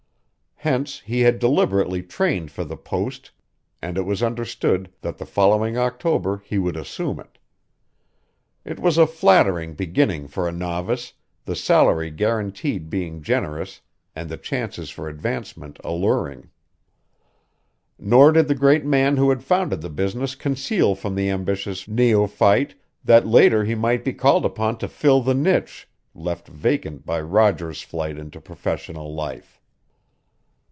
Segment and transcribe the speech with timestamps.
[0.63, 3.31] Hence he had deliberately trained for the post
[3.81, 7.39] and it was understood that the following October he would assume it.
[8.63, 11.13] It was a flattering beginning for a novice,
[11.45, 13.81] the salary guaranteed being generous
[14.15, 16.51] and the chances for advancement alluring.
[17.97, 22.75] Nor did the great man who had founded the business conceal from the ambitious neophyte
[23.03, 27.81] that later he might be called upon to fill the niche left vacant by Roger's
[27.81, 29.57] flight into professional life.